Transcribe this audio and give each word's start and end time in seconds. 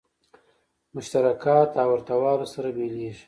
مشترکاتو 0.95 1.77
او 1.81 1.89
ورته 1.93 2.13
والو 2.21 2.47
سره 2.53 2.67
بېلېږي. 2.75 3.11